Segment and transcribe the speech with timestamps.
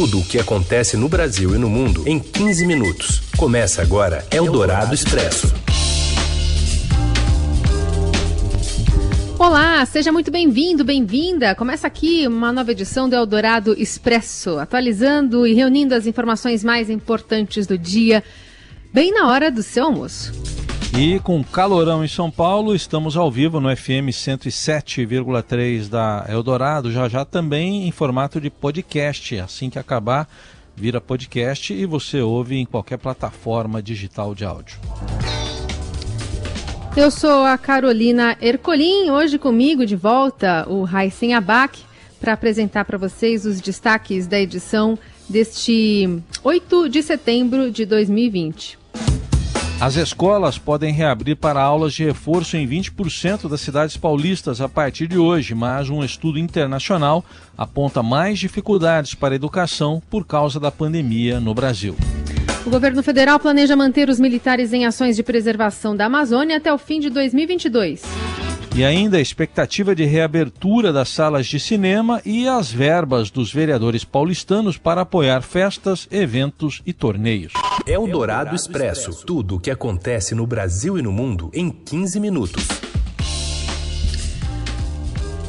[0.00, 3.20] Tudo o que acontece no Brasil e no mundo em 15 minutos.
[3.36, 5.52] Começa agora Eldorado Expresso.
[9.36, 11.52] Olá, seja muito bem-vindo, bem-vinda.
[11.56, 17.66] Começa aqui uma nova edição do Eldorado Expresso, atualizando e reunindo as informações mais importantes
[17.66, 18.22] do dia,
[18.94, 20.57] bem na hora do seu almoço.
[21.00, 27.08] E com calorão em São Paulo, estamos ao vivo no FM 107,3 da Eldorado, já
[27.08, 29.38] já também em formato de podcast.
[29.38, 30.28] Assim que acabar,
[30.74, 34.76] vira podcast e você ouve em qualquer plataforma digital de áudio.
[36.96, 41.78] Eu sou a Carolina Ercolim, hoje comigo de volta o Raíssen Abac
[42.18, 48.87] para apresentar para vocês os destaques da edição deste 8 de setembro de 2020.
[49.80, 55.06] As escolas podem reabrir para aulas de reforço em 20% das cidades paulistas a partir
[55.06, 57.24] de hoje, mas um estudo internacional
[57.56, 61.94] aponta mais dificuldades para a educação por causa da pandemia no Brasil.
[62.66, 66.76] O governo federal planeja manter os militares em ações de preservação da Amazônia até o
[66.76, 68.27] fim de 2022.
[68.78, 74.04] E ainda a expectativa de reabertura das salas de cinema e as verbas dos vereadores
[74.04, 77.52] paulistanos para apoiar festas, eventos e torneios.
[77.84, 79.26] É o Dourado Expresso.
[79.26, 82.87] Tudo o que acontece no Brasil e no mundo em 15 minutos.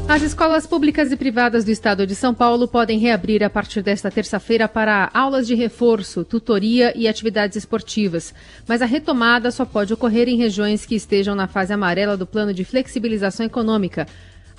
[0.10, 4.10] As escolas públicas e privadas do estado de São Paulo podem reabrir a partir desta
[4.10, 8.34] terça-feira para aulas de reforço, tutoria e atividades esportivas.
[8.68, 12.52] Mas a retomada só pode ocorrer em regiões que estejam na fase amarela do plano
[12.56, 14.08] de flexibilização econômica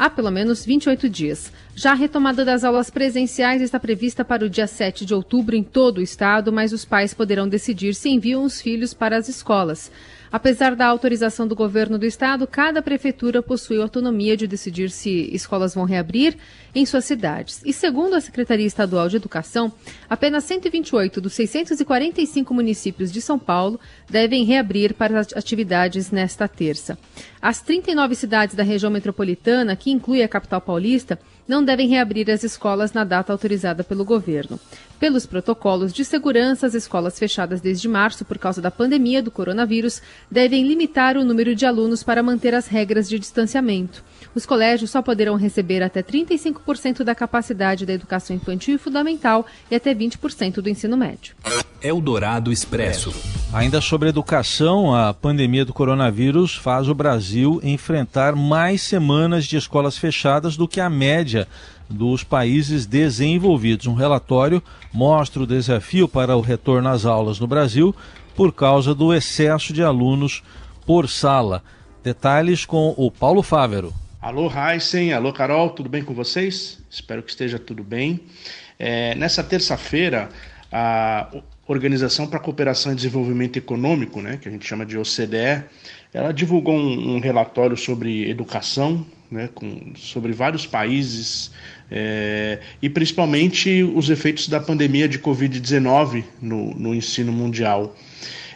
[0.01, 1.53] há pelo menos 28 dias.
[1.75, 5.63] Já a retomada das aulas presenciais está prevista para o dia 7 de outubro em
[5.63, 9.91] todo o estado, mas os pais poderão decidir se enviam os filhos para as escolas.
[10.33, 15.75] Apesar da autorização do governo do estado, cada prefeitura possui autonomia de decidir se escolas
[15.75, 16.37] vão reabrir
[16.73, 17.61] em suas cidades.
[17.65, 19.73] E segundo a Secretaria Estadual de Educação,
[20.09, 26.97] apenas 128 dos 645 municípios de São Paulo devem reabrir para as atividades nesta terça.
[27.43, 32.45] As 39 cidades da região metropolitana, que inclui a capital paulista, não devem reabrir as
[32.45, 34.61] escolas na data autorizada pelo governo.
[34.99, 40.03] Pelos protocolos de segurança, as escolas fechadas desde março por causa da pandemia do coronavírus
[40.31, 44.05] devem limitar o número de alunos para manter as regras de distanciamento.
[44.35, 49.75] Os colégios só poderão receber até 35% da capacidade da educação infantil e fundamental e
[49.75, 51.35] até 20% do ensino médio.
[51.83, 53.13] Eldorado Expresso.
[53.53, 59.97] Ainda sobre educação, a pandemia do coronavírus faz o Brasil enfrentar mais semanas de escolas
[59.97, 61.49] fechadas do que a média
[61.89, 63.87] dos países desenvolvidos.
[63.87, 67.95] Um relatório mostra o desafio para o retorno às aulas no Brasil
[68.37, 70.43] por causa do excesso de alunos
[70.87, 71.63] por sala.
[72.03, 73.93] Detalhes com o Paulo Fávero.
[74.23, 76.79] Alô, Heisen, alô, Carol, tudo bem com vocês?
[76.91, 78.21] Espero que esteja tudo bem.
[78.79, 80.29] É, nessa terça-feira,
[80.71, 81.27] a
[81.67, 85.65] Organização para a Cooperação e Desenvolvimento Econômico, né, que a gente chama de OCDE,
[86.13, 91.51] ela divulgou um, um relatório sobre educação, né, com, sobre vários países
[91.91, 97.97] é, e principalmente os efeitos da pandemia de Covid-19 no, no, ensino mundial.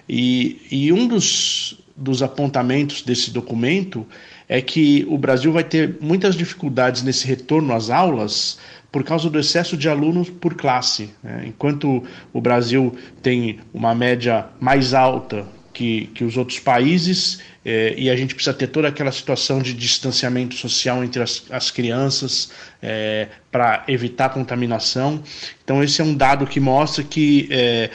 [0.06, 4.06] E, e um dos, dos apontamentos desse documento
[4.48, 8.58] é que o Brasil vai ter muitas dificuldades nesse retorno às aulas
[8.92, 11.10] por causa do excesso de alunos por classe.
[11.22, 11.44] Né?
[11.48, 18.08] Enquanto o Brasil tem uma média mais alta que, que os outros países, eh, e
[18.08, 23.26] a gente precisa ter toda aquela situação de distanciamento social entre as, as crianças eh,
[23.50, 25.20] para evitar contaminação.
[25.64, 27.48] Então, esse é um dado que mostra que.
[27.50, 27.90] Eh,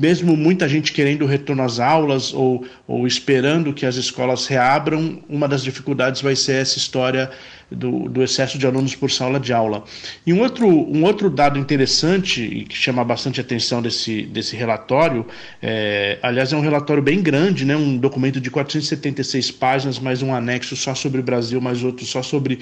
[0.00, 5.22] mesmo muita gente querendo o retorno às aulas ou, ou esperando que as escolas reabram,
[5.28, 7.30] uma das dificuldades vai ser essa história
[7.70, 9.84] do, do, excesso de alunos por sala de aula.
[10.26, 15.26] E um outro, um outro dado interessante e que chama bastante atenção desse, desse relatório,
[15.60, 20.34] é, aliás, é um relatório bem grande, né, um documento de 476 páginas, mais um
[20.34, 22.60] anexo só sobre o Brasil, mais outro só sobre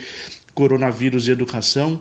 [0.55, 2.00] coronavírus e educação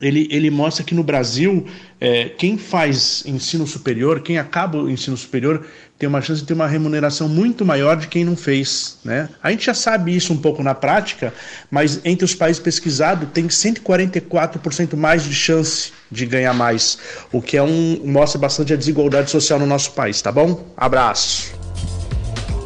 [0.00, 1.66] ele, ele mostra que no Brasil,
[2.00, 5.66] é, quem faz ensino superior, quem acaba o ensino superior,
[5.98, 8.98] tem uma chance de ter uma remuneração muito maior de quem não fez.
[9.02, 9.28] Né?
[9.42, 11.32] A gente já sabe isso um pouco na prática,
[11.70, 16.98] mas entre os países pesquisados, tem 144% mais de chance de ganhar mais,
[17.32, 20.66] o que é um, mostra bastante a desigualdade social no nosso país, tá bom?
[20.76, 21.54] Abraço.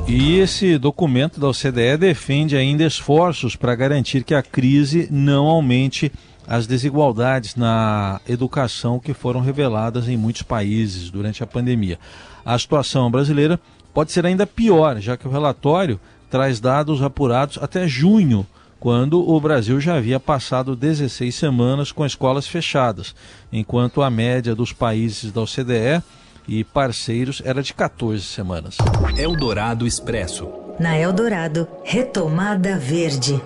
[0.08, 6.10] E esse documento da OCDE defende ainda esforços para garantir que a crise não aumente
[6.50, 11.96] as desigualdades na educação que foram reveladas em muitos países durante a pandemia.
[12.44, 13.60] A situação brasileira
[13.94, 18.44] pode ser ainda pior, já que o relatório traz dados apurados até junho,
[18.80, 23.14] quando o Brasil já havia passado 16 semanas com escolas fechadas,
[23.52, 26.02] enquanto a média dos países da OCDE
[26.48, 28.76] e parceiros era de 14 semanas.
[29.16, 30.48] Eldorado Expresso.
[30.80, 33.40] Na Eldorado, retomada verde.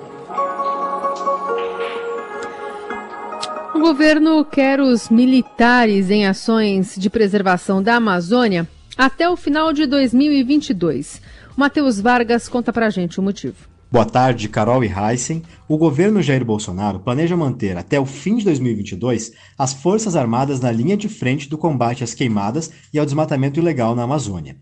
[3.85, 8.67] Governo quer os militares em ações de preservação da Amazônia
[8.97, 11.21] até o final de 2022.
[11.55, 13.69] Matheus Vargas conta pra gente o motivo.
[13.93, 15.43] Boa tarde, Carol e Heisen.
[15.69, 20.73] O governo Jair Bolsonaro planeja manter até o fim de 2022 as Forças Armadas na
[20.73, 24.57] linha de frente do combate às queimadas e ao desmatamento ilegal na Amazônia.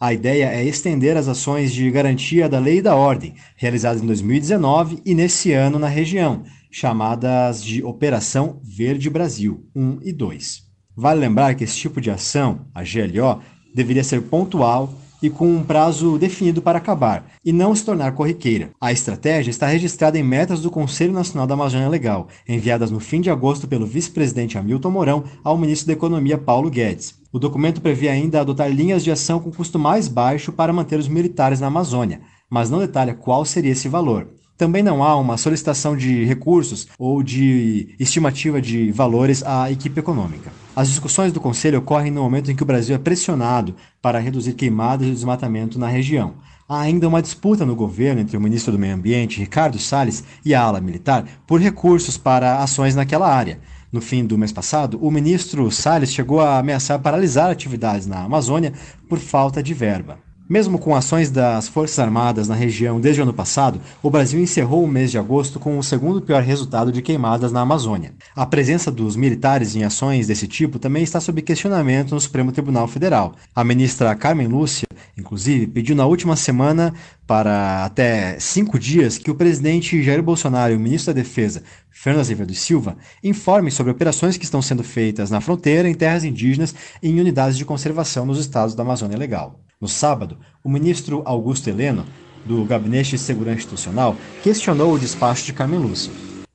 [0.00, 4.06] A ideia é estender as ações de garantia da lei e da ordem, realizadas em
[4.06, 6.42] 2019 e nesse ano na região,
[6.74, 10.64] chamadas de Operação Verde Brasil 1 e 2.
[10.96, 13.40] Vale lembrar que esse tipo de ação, a GLO,
[13.72, 14.92] deveria ser pontual
[15.22, 18.72] e com um prazo definido para acabar, e não se tornar corriqueira.
[18.80, 23.20] A estratégia está registrada em metas do Conselho Nacional da Amazônia Legal, enviadas no fim
[23.20, 27.14] de agosto pelo vice-presidente Hamilton Mourão ao ministro da Economia Paulo Guedes.
[27.32, 31.06] O documento prevê ainda adotar linhas de ação com custo mais baixo para manter os
[31.06, 32.20] militares na Amazônia,
[32.50, 34.28] mas não detalha qual seria esse valor.
[34.56, 40.52] Também não há uma solicitação de recursos ou de estimativa de valores à equipe econômica.
[40.76, 44.52] As discussões do Conselho ocorrem no momento em que o Brasil é pressionado para reduzir
[44.52, 46.34] queimadas e desmatamento na região.
[46.68, 50.54] Há ainda uma disputa no governo entre o ministro do Meio Ambiente, Ricardo Salles, e
[50.54, 53.60] a ala militar por recursos para ações naquela área.
[53.92, 58.72] No fim do mês passado, o ministro Salles chegou a ameaçar paralisar atividades na Amazônia
[59.08, 60.23] por falta de verba.
[60.46, 64.84] Mesmo com ações das Forças Armadas na região desde o ano passado, o Brasil encerrou
[64.84, 68.12] o mês de agosto com o segundo pior resultado de queimadas na Amazônia.
[68.36, 72.86] A presença dos militares em ações desse tipo também está sob questionamento no Supremo Tribunal
[72.86, 73.34] Federal.
[73.56, 74.86] A ministra Carmen Lúcia,
[75.16, 76.92] inclusive, pediu na última semana
[77.26, 82.20] para até cinco dias que o presidente Jair Bolsonaro e o ministro da Defesa, Fernando
[82.20, 87.08] Azevedo Silva, informem sobre operações que estão sendo feitas na fronteira, em terras indígenas e
[87.08, 89.58] em unidades de conservação nos estados da Amazônia Legal.
[89.84, 92.06] No sábado, o ministro Augusto Heleno,
[92.42, 96.10] do Gabinete de Segurança Institucional, questionou o despacho de Carmen Lúcia.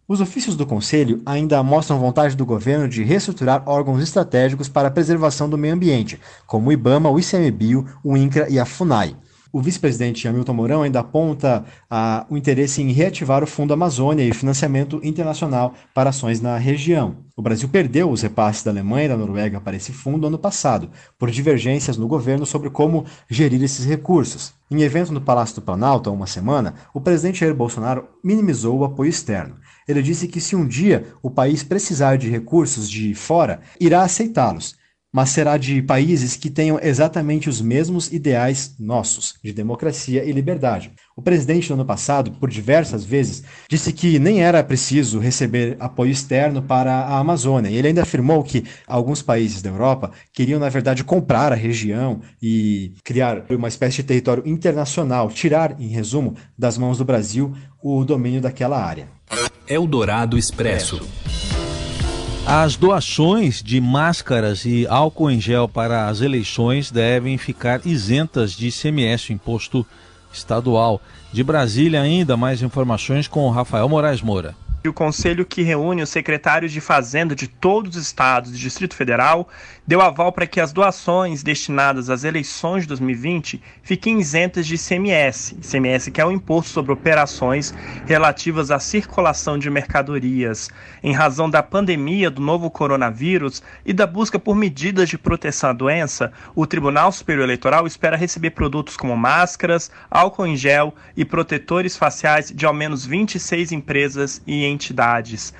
[0.07, 4.91] Os ofícios do Conselho ainda mostram vontade do governo de reestruturar órgãos estratégicos para a
[4.91, 9.15] preservação do meio ambiente, como o IBAMA, o ICMBio, o INCRA e a FUNAI.
[9.51, 14.31] O vice-presidente Hamilton Mourão ainda aponta ah, o interesse em reativar o Fundo Amazônia e
[14.31, 17.17] financiamento internacional para ações na região.
[17.35, 20.91] O Brasil perdeu os repasses da Alemanha e da Noruega para esse fundo ano passado,
[21.17, 24.53] por divergências no governo sobre como gerir esses recursos.
[24.69, 28.83] Em evento no Palácio do Planalto há uma semana, o presidente Jair Bolsonaro minimizou o
[28.83, 29.55] apoio externo.
[29.87, 34.75] Ele disse que se um dia o país precisar de recursos de fora, irá aceitá-los,
[35.11, 40.91] mas será de países que tenham exatamente os mesmos ideais nossos, de democracia e liberdade.
[41.15, 46.11] O presidente, no ano passado, por diversas vezes, disse que nem era preciso receber apoio
[46.11, 47.69] externo para a Amazônia.
[47.69, 52.21] E ele ainda afirmou que alguns países da Europa queriam, na verdade, comprar a região
[52.41, 58.05] e criar uma espécie de território internacional, tirar, em resumo, das mãos do Brasil o
[58.05, 59.07] domínio daquela área.
[59.67, 61.01] Eldorado Expresso.
[62.51, 68.69] As doações de máscaras e álcool em gel para as eleições devem ficar isentas de
[68.69, 69.85] ICMS, imposto
[70.33, 70.99] estadual.
[71.31, 74.55] De Brasília, ainda mais informações com Rafael Moraes Moura
[74.87, 79.47] o conselho que reúne os secretários de Fazenda de todos os estados do Distrito Federal
[79.89, 85.55] deu aval para que as doações destinadas às eleições de 2020 fiquem isentas de ICMS.
[85.55, 87.73] ICMS que é o imposto sobre operações
[88.05, 90.69] relativas à circulação de mercadorias.
[91.01, 95.73] Em razão da pandemia do novo coronavírus e da busca por medidas de proteção à
[95.73, 101.97] doença, o Tribunal Superior Eleitoral espera receber produtos como máscaras, álcool em gel e protetores
[101.97, 105.51] faciais de ao menos 26 empresas e entidades.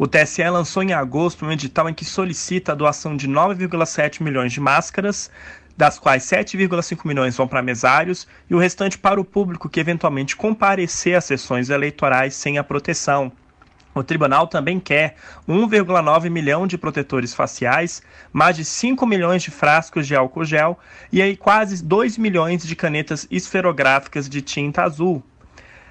[0.00, 4.52] O TSE lançou em agosto um edital em que solicita a doação de 9,7 milhões
[4.52, 5.28] de máscaras,
[5.76, 10.36] das quais 7,5 milhões vão para mesários e o restante para o público que eventualmente
[10.36, 13.32] comparecer às sessões eleitorais sem a proteção.
[13.92, 15.16] O tribunal também quer
[15.48, 18.00] 1,9 milhão de protetores faciais,
[18.32, 20.78] mais de 5 milhões de frascos de álcool gel
[21.10, 25.24] e aí quase 2 milhões de canetas esferográficas de tinta azul,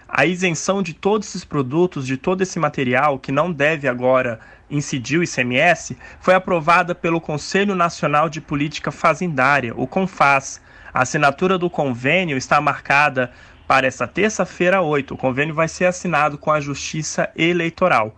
[0.07, 5.19] a isenção de todos esses produtos, de todo esse material que não deve agora incidir
[5.19, 10.61] o ICMS, foi aprovada pelo Conselho Nacional de Política Fazendária, o CONFAS.
[10.93, 13.31] A assinatura do convênio está marcada
[13.67, 15.13] para esta terça-feira, 8.
[15.13, 18.15] O convênio vai ser assinado com a Justiça Eleitoral.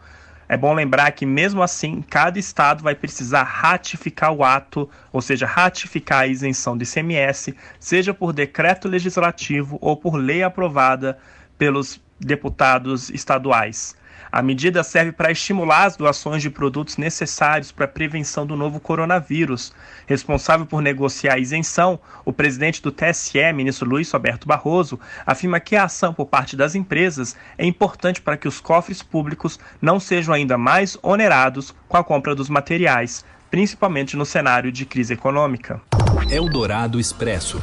[0.47, 5.45] É bom lembrar que, mesmo assim, cada estado vai precisar ratificar o ato, ou seja,
[5.45, 11.19] ratificar a isenção do ICMS, seja por decreto legislativo ou por lei aprovada
[11.59, 13.95] pelos deputados estaduais.
[14.31, 18.79] A medida serve para estimular as doações de produtos necessários para a prevenção do novo
[18.79, 19.73] coronavírus.
[20.05, 25.75] Responsável por negociar a isenção, o presidente do TSE, ministro Luiz Roberto Barroso, afirma que
[25.75, 30.33] a ação por parte das empresas é importante para que os cofres públicos não sejam
[30.33, 35.81] ainda mais onerados com a compra dos materiais, principalmente no cenário de crise econômica.
[36.29, 37.59] Eldorado Expresso.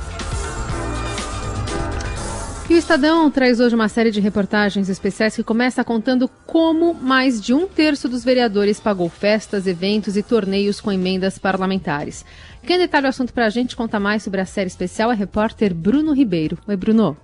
[2.76, 7.54] O Estadão traz hoje uma série de reportagens especiais que começa contando como mais de
[7.54, 12.22] um terço dos vereadores pagou festas, eventos e torneios com emendas parlamentares.
[12.62, 15.72] Quem detalha o assunto para a gente conta mais sobre a série especial é repórter
[15.72, 16.58] Bruno Ribeiro.
[16.68, 17.16] Oi, Bruno.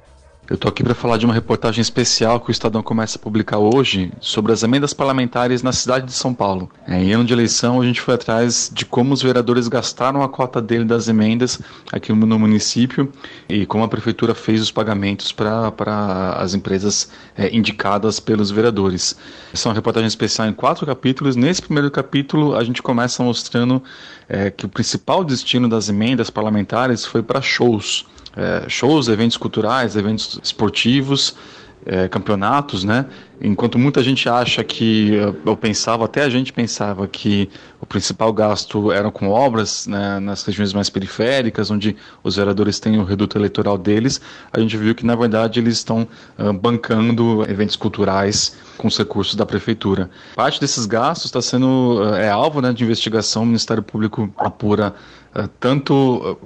[0.50, 3.58] Eu estou aqui para falar de uma reportagem especial que o Estadão começa a publicar
[3.58, 6.68] hoje sobre as emendas parlamentares na cidade de São Paulo.
[6.84, 10.28] É, em ano de eleição, a gente foi atrás de como os vereadores gastaram a
[10.28, 11.60] cota dele das emendas
[11.92, 13.08] aqui no município
[13.48, 19.16] e como a prefeitura fez os pagamentos para as empresas é, indicadas pelos vereadores.
[19.54, 21.36] Essa é uma reportagem especial em quatro capítulos.
[21.36, 23.80] Nesse primeiro capítulo, a gente começa mostrando
[24.28, 28.04] é, que o principal destino das emendas parlamentares foi para shows
[28.36, 31.36] é, shows, eventos culturais, eventos esportivos,
[31.84, 33.06] é, campeonatos, né?
[33.40, 38.92] Enquanto muita gente acha que, eu pensava, até a gente pensava que o principal gasto
[38.92, 43.76] era com obras né, nas regiões mais periféricas, onde os vereadores têm o reduto eleitoral
[43.76, 44.20] deles,
[44.52, 46.06] a gente viu que, na verdade, eles estão
[46.38, 50.10] uh, bancando eventos culturais com os recursos da prefeitura.
[50.34, 54.92] Parte desses gastos está sendo, uh, é alvo né, de investigação, o Ministério Público apura
[55.36, 56.36] uh, tanto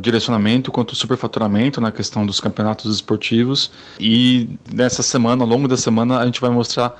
[0.00, 6.18] direcionamento quanto superfaturamento na questão dos campeonatos esportivos e nessa semana, ao longo da semana,
[6.18, 6.94] a gente vai mostrar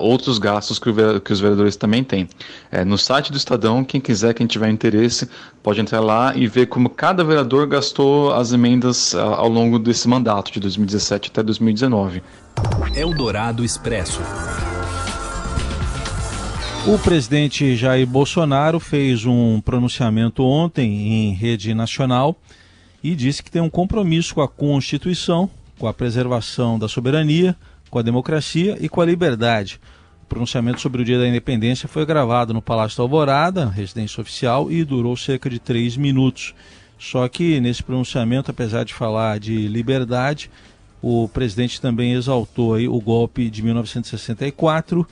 [0.00, 2.28] outros gastos que, o, que, os vereadores também têm.
[2.68, 5.28] É, no site do Estadão, quem quiser, quem tiver interesse,
[5.62, 10.50] pode entrar lá e ver como cada vereador gastou as emendas ao longo desse mandato,
[10.50, 12.22] de 2017 até 2019.
[12.94, 14.20] Eldorado Expresso.
[16.86, 22.36] O presidente Jair Bolsonaro fez um pronunciamento ontem em rede nacional
[23.02, 27.54] e disse que tem um compromisso com a Constituição, com a preservação da soberania,
[27.90, 29.80] com a democracia e com a liberdade.
[30.24, 34.70] O pronunciamento sobre o Dia da Independência foi gravado no Palácio da Alvorada, residência oficial,
[34.70, 36.54] e durou cerca de três minutos.
[36.98, 40.50] Só que nesse pronunciamento, apesar de falar de liberdade,
[41.02, 45.06] o presidente também exaltou aí o golpe de 1964,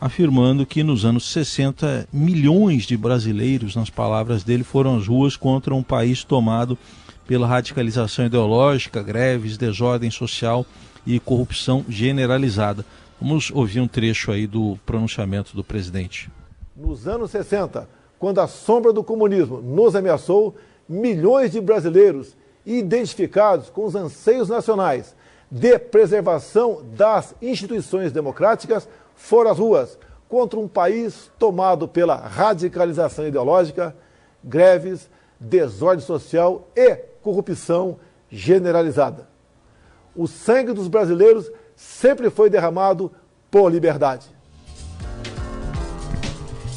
[0.00, 5.74] afirmando que nos anos 60 milhões de brasileiros, nas palavras dele, foram às ruas contra
[5.74, 6.76] um país tomado
[7.26, 10.66] pela radicalização ideológica, greves, desordem social
[11.06, 12.84] e corrupção generalizada.
[13.20, 16.30] Vamos ouvir um trecho aí do pronunciamento do presidente.
[16.76, 20.56] Nos anos 60, quando a sombra do comunismo nos ameaçou,
[20.88, 25.14] milhões de brasileiros identificados com os anseios nacionais
[25.50, 33.96] de preservação das instituições democráticas foram às ruas contra um país tomado pela radicalização ideológica,
[34.44, 37.98] greves, desordem social e corrupção
[38.30, 39.30] generalizada
[40.14, 43.10] o sangue dos brasileiros sempre foi derramado
[43.50, 44.26] por liberdade.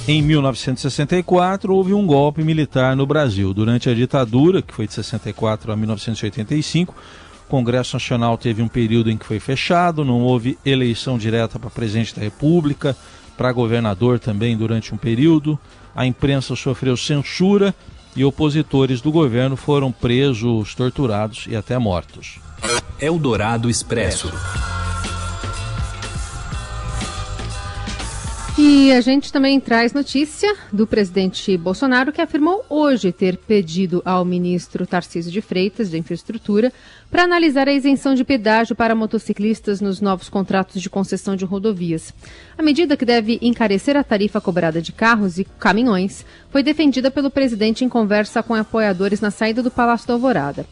[0.08, 3.54] Em 1964, houve um golpe militar no Brasil.
[3.54, 6.94] Durante a ditadura, que foi de 64 a 1985,
[7.48, 11.70] o Congresso Nacional teve um período em que foi fechado, não houve eleição direta para
[11.70, 12.96] presidente da República,
[13.38, 15.60] para governador também durante um período.
[15.96, 17.74] A imprensa sofreu censura
[18.16, 22.40] e opositores do governo foram presos, torturados e até mortos.
[23.00, 24.32] Eldorado Expresso.
[28.66, 34.24] E a gente também traz notícia do presidente Bolsonaro, que afirmou hoje ter pedido ao
[34.24, 36.72] ministro Tarcísio de Freitas, de Infraestrutura,
[37.12, 42.14] para analisar a isenção de pedágio para motociclistas nos novos contratos de concessão de rodovias.
[42.58, 47.30] A medida que deve encarecer a tarifa cobrada de carros e caminhões foi defendida pelo
[47.30, 50.66] presidente em conversa com apoiadores na saída do Palácio da Alvorada.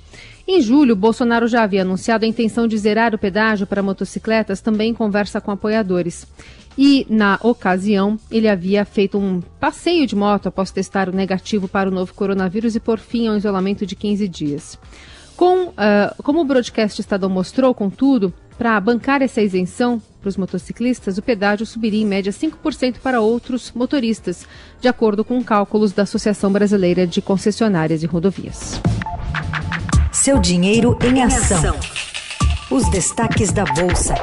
[0.53, 4.91] Em julho, Bolsonaro já havia anunciado a intenção de zerar o pedágio para motocicletas, também
[4.91, 6.27] em conversa com apoiadores.
[6.77, 11.87] E, na ocasião, ele havia feito um passeio de moto após testar o negativo para
[11.87, 14.77] o novo coronavírus e por fim ao isolamento de 15 dias.
[15.37, 21.17] Com, uh, como o broadcast Estadão mostrou, contudo, para bancar essa isenção para os motociclistas,
[21.17, 24.45] o pedágio subiria em média 5% para outros motoristas,
[24.81, 28.81] de acordo com cálculos da Associação Brasileira de Concessionárias de Rodovias.
[30.23, 31.73] Seu dinheiro em ação.
[32.69, 34.13] Os destaques da Bolsa.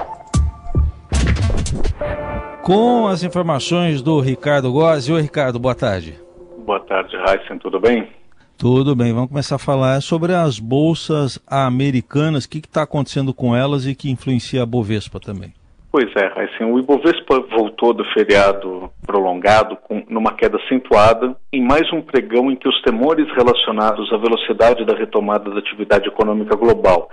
[2.63, 5.13] Com as informações do Ricardo Gozzi.
[5.13, 6.17] Oi, Ricardo, boa tarde.
[6.65, 8.09] Boa tarde, Heisen, tudo bem?
[8.57, 13.57] Tudo bem, vamos começar a falar sobre as bolsas americanas, o que está acontecendo com
[13.57, 15.53] elas e que influencia a Bovespa também.
[16.01, 21.93] Pois é, assim, o Ibovespa voltou do feriado prolongado com, numa queda acentuada em mais
[21.93, 27.11] um pregão em que os temores relacionados à velocidade da retomada da atividade econômica global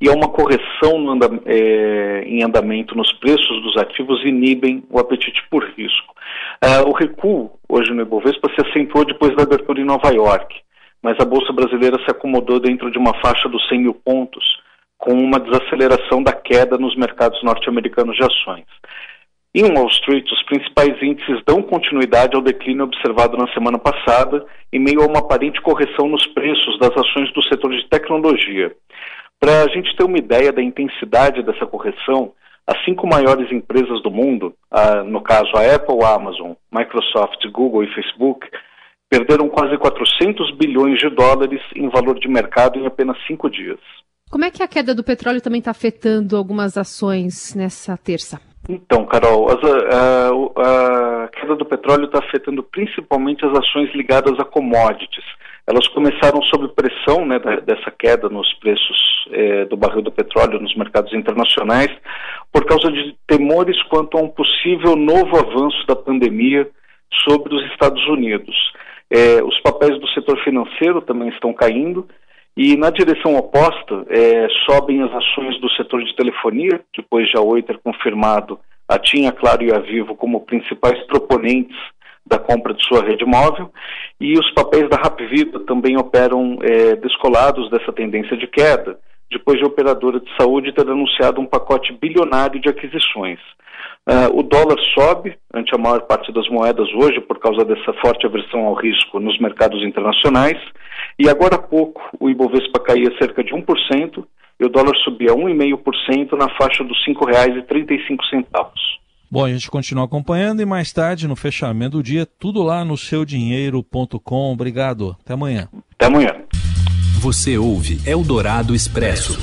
[0.00, 5.62] e a uma correção é, em andamento nos preços dos ativos inibem o apetite por
[5.76, 6.12] risco.
[6.60, 10.56] Uh, o recuo hoje no Ibovespa se acentuou depois da abertura em Nova York,
[11.00, 14.44] mas a Bolsa Brasileira se acomodou dentro de uma faixa dos 100 mil pontos,
[14.98, 18.64] com uma desaceleração da queda nos mercados norte-americanos de ações.
[19.54, 24.80] Em Wall Street, os principais índices dão continuidade ao declínio observado na semana passada, em
[24.80, 28.74] meio a uma aparente correção nos preços das ações do setor de tecnologia.
[29.38, 32.32] Para a gente ter uma ideia da intensidade dessa correção,
[32.66, 34.54] as cinco maiores empresas do mundo,
[35.06, 38.48] no caso a Apple, a Amazon, Microsoft, Google e Facebook,
[39.08, 43.78] perderam quase 400 bilhões de dólares em valor de mercado em apenas cinco dias.
[44.34, 48.40] Como é que a queda do petróleo também está afetando algumas ações nessa terça?
[48.68, 54.44] Então, Carol, as, a, a, queda do petróleo está afetando principalmente as ações ligadas a
[54.44, 55.24] commodities.
[55.64, 58.98] Elas começaram sob pressão né, da, dessa queda nos preços
[59.30, 61.92] é, do barril do petróleo nos mercados internacionais,
[62.52, 66.68] por causa de temores quanto a um possível novo avanço da pandemia
[67.24, 68.56] sobre os Estados Unidos.
[69.08, 72.04] É, os papéis do setor financeiro também estão caindo
[72.56, 77.40] e na direção oposta, é, sobem as ações do setor de telefonia, depois de a
[77.40, 78.58] Oi ter confirmado
[78.88, 81.76] a TIM, a Claro e a Vivo como principais proponentes
[82.24, 83.70] da compra de sua rede móvel,
[84.20, 88.98] e os papéis da Rapvida também operam é, descolados dessa tendência de queda,
[89.30, 93.38] depois de a operadora de saúde ter anunciado um pacote bilionário de aquisições.
[94.06, 98.26] Uh, o dólar sobe ante a maior parte das moedas hoje por causa dessa forte
[98.26, 100.58] aversão ao risco nos mercados internacionais.
[101.18, 104.24] E agora há pouco o Ibovespa caía cerca de 1%
[104.60, 108.46] e o dólar subia 1,5% na faixa dos R$ 5,35.
[109.30, 112.96] Bom, a gente continua acompanhando e mais tarde, no fechamento do dia, tudo lá no
[112.96, 114.52] seudinheiro.com.
[114.52, 115.16] Obrigado.
[115.20, 115.68] Até amanhã.
[115.92, 116.43] Até amanhã.
[117.24, 119.38] Você ouve Eldorado Expresso.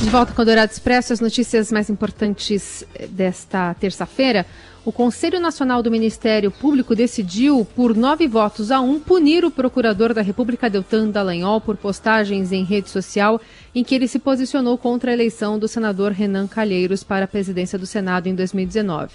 [0.00, 4.46] De volta com o Dourado Expresso, as notícias mais importantes eh, desta terça-feira.
[4.84, 10.14] O Conselho Nacional do Ministério Público decidiu, por nove votos a um, punir o procurador
[10.14, 13.40] da República Deltan Dallagnol por postagens em rede social
[13.74, 17.76] em que ele se posicionou contra a eleição do senador Renan Calheiros para a presidência
[17.76, 19.10] do Senado em 2019.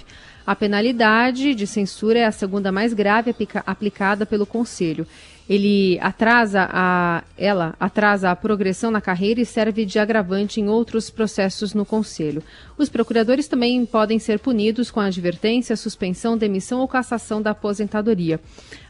[0.45, 3.33] A penalidade de censura é a segunda mais grave
[3.65, 5.07] aplicada pelo Conselho.
[5.49, 11.09] Ele atrasa a ela atrasa a progressão na carreira e serve de agravante em outros
[11.09, 12.41] processos no conselho.
[12.77, 18.39] Os procuradores também podem ser punidos com advertência, suspensão, demissão ou cassação da aposentadoria.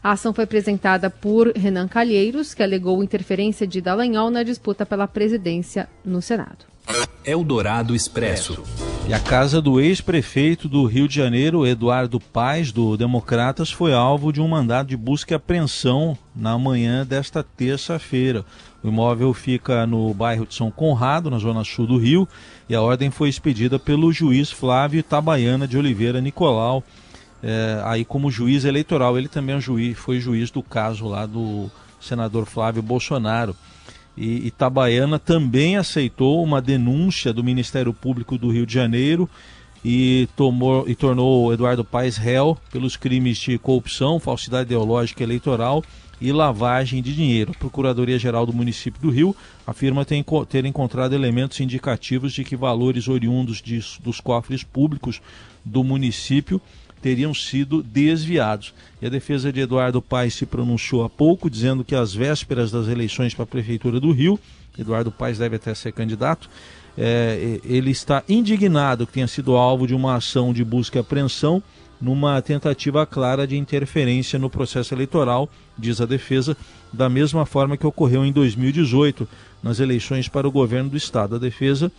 [0.02, 5.08] A ação foi apresentada por Renan Calheiros, que alegou interferência de Dallagnol na disputa pela
[5.08, 6.73] presidência no Senado.
[7.24, 8.62] Eldorado Expresso.
[9.08, 14.32] E a casa do ex-prefeito do Rio de Janeiro, Eduardo Paes, do Democratas, foi alvo
[14.32, 18.44] de um mandado de busca e apreensão na manhã desta terça-feira.
[18.82, 22.28] O imóvel fica no bairro de São Conrado, na zona sul do Rio,
[22.68, 26.82] e a ordem foi expedida pelo juiz Flávio Itabaiana de Oliveira Nicolau,
[27.42, 29.18] é, aí como juiz eleitoral.
[29.18, 31.70] Ele também é um juiz, foi juiz do caso lá do
[32.00, 33.54] senador Flávio Bolsonaro.
[34.16, 39.28] E Itabaiana também aceitou uma denúncia do Ministério Público do Rio de Janeiro
[39.84, 45.84] e, tomou, e tornou Eduardo Paes réu pelos crimes de corrupção, falsidade ideológica eleitoral
[46.20, 47.52] e lavagem de dinheiro.
[47.54, 53.60] A Procuradoria-Geral do município do Rio afirma ter, encontrado elementos indicativos de que valores oriundos
[53.60, 55.20] de, dos cofres públicos
[55.64, 56.60] do município
[57.04, 58.72] teriam sido desviados.
[59.02, 62.88] E a defesa de Eduardo Paes se pronunciou há pouco, dizendo que às vésperas das
[62.88, 64.40] eleições para a Prefeitura do Rio,
[64.78, 66.48] Eduardo Paes deve até ser candidato,
[66.96, 71.62] é, ele está indignado que tenha sido alvo de uma ação de busca e apreensão
[72.00, 76.56] numa tentativa clara de interferência no processo eleitoral, diz a defesa,
[76.90, 79.28] da mesma forma que ocorreu em 2018
[79.62, 81.36] nas eleições para o governo do estado.
[81.36, 81.92] A defesa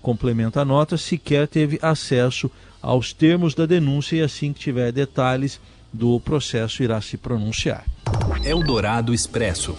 [0.00, 2.50] complementa a nota, sequer teve acesso
[2.86, 5.60] aos termos da denúncia e assim que tiver detalhes
[5.92, 7.84] do processo irá se pronunciar.
[8.44, 9.76] Eldorado Expresso.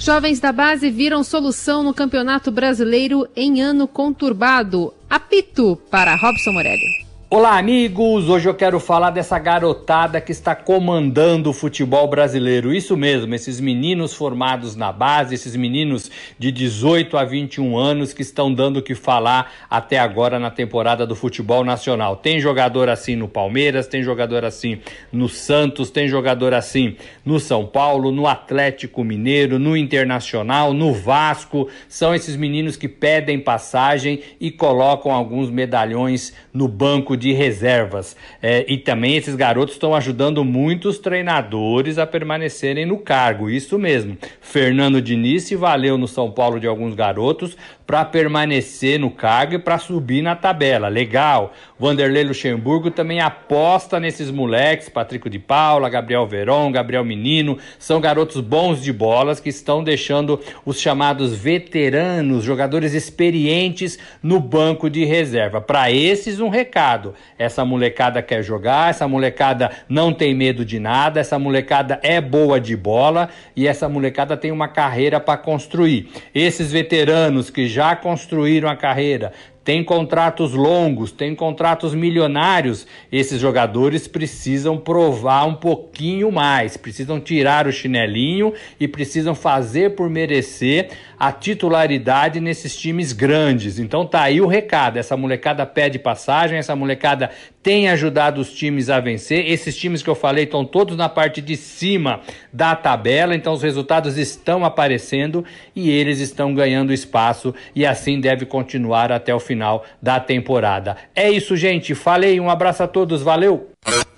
[0.00, 4.92] Jovens da base viram solução no Campeonato Brasileiro em ano conturbado.
[5.08, 7.03] Apito para Robson Morelli.
[7.36, 8.28] Olá, amigos!
[8.28, 12.72] Hoje eu quero falar dessa garotada que está comandando o futebol brasileiro.
[12.72, 18.22] Isso mesmo, esses meninos formados na base, esses meninos de 18 a 21 anos que
[18.22, 22.14] estão dando o que falar até agora na temporada do futebol nacional.
[22.14, 24.78] Tem jogador assim no Palmeiras, tem jogador assim
[25.10, 26.94] no Santos, tem jogador assim
[27.24, 31.68] no São Paulo, no Atlético Mineiro, no Internacional, no Vasco.
[31.88, 38.14] São esses meninos que pedem passagem e colocam alguns medalhões no banco de de reservas.
[38.42, 43.48] É, e também esses garotos estão ajudando muitos treinadores a permanecerem no cargo.
[43.48, 44.18] Isso mesmo.
[44.42, 47.56] Fernando Diniz se valeu no São Paulo de alguns garotos
[47.86, 50.88] para permanecer no cargo e para subir na tabela.
[50.88, 51.52] Legal.
[51.78, 58.40] Vanderlei Luxemburgo também aposta nesses moleques, Patrick de Paula, Gabriel Veron, Gabriel Menino, são garotos
[58.40, 65.60] bons de bolas que estão deixando os chamados veteranos, jogadores experientes no banco de reserva.
[65.60, 67.13] Para esses um recado.
[67.38, 72.60] Essa molecada quer jogar, essa molecada não tem medo de nada, essa molecada é boa
[72.60, 76.08] de bola e essa molecada tem uma carreira para construir.
[76.34, 79.32] Esses veteranos que já construíram a carreira,
[79.64, 82.86] tem contratos longos, tem contratos milionários.
[83.10, 90.10] Esses jogadores precisam provar um pouquinho mais, precisam tirar o chinelinho e precisam fazer por
[90.10, 93.78] merecer a titularidade nesses times grandes.
[93.78, 94.98] Então tá aí o recado.
[94.98, 97.30] Essa molecada pede passagem, essa molecada
[97.64, 99.50] tem ajudado os times a vencer.
[99.50, 102.20] Esses times que eu falei estão todos na parte de cima
[102.52, 105.42] da tabela, então os resultados estão aparecendo
[105.74, 110.98] e eles estão ganhando espaço e assim deve continuar até o final da temporada.
[111.16, 111.94] É isso, gente.
[111.94, 113.70] Falei, um abraço a todos, valeu.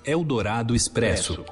[0.04, 1.44] Eldorado Expresso.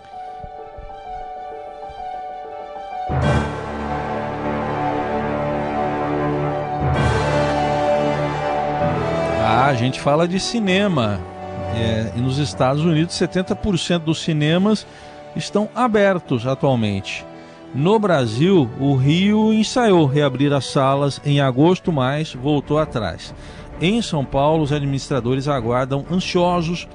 [9.40, 11.33] Ah, a gente fala de cinema.
[11.74, 14.86] É, e nos Estados Unidos, 70% dos cinemas
[15.34, 17.26] estão abertos atualmente.
[17.74, 23.34] No Brasil, o Rio ensaiou reabrir as salas em agosto, mas voltou atrás.
[23.80, 26.86] Em São Paulo, os administradores aguardam ansiosos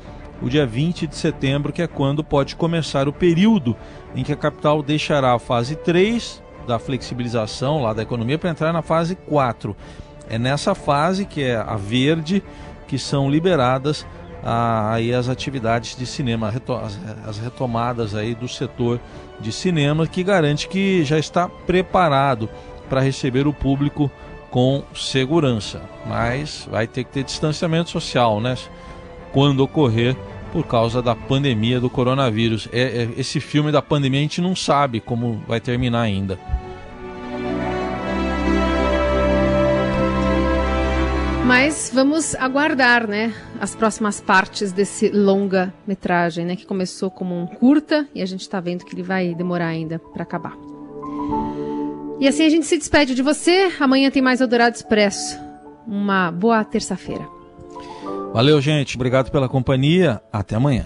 [0.41, 3.75] o dia 20 de setembro, que é quando pode começar o período
[4.15, 8.71] em que a capital deixará a fase 3 da flexibilização lá da economia para entrar
[8.71, 9.75] na fase 4.
[10.29, 12.41] É nessa fase, que é a verde,
[12.87, 14.05] que são liberadas
[14.43, 16.53] aí as atividades de cinema,
[17.27, 18.99] as retomadas aí do setor
[19.39, 22.49] de cinema, que garante que já está preparado
[22.89, 24.09] para receber o público
[24.49, 25.81] com segurança.
[26.05, 28.55] Mas vai ter que ter distanciamento social, né?
[29.31, 30.15] Quando ocorrer
[30.51, 32.67] por causa da pandemia do coronavírus.
[32.71, 36.39] É, é, esse filme da pandemia a gente não sabe como vai terminar ainda.
[41.49, 47.47] Mas vamos aguardar, né, as próximas partes desse longa metragem, né, que começou como um
[47.47, 50.55] curta e a gente está vendo que ele vai demorar ainda para acabar.
[52.19, 53.71] E assim a gente se despede de você.
[53.79, 55.39] Amanhã tem mais Eldorado Expresso.
[55.87, 57.27] Uma boa terça-feira.
[58.31, 58.95] Valeu, gente.
[58.95, 60.21] Obrigado pela companhia.
[60.31, 60.85] Até amanhã.